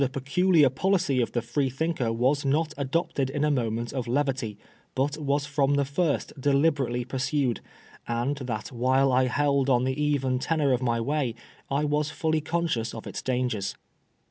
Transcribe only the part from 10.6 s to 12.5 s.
of my way, I was fully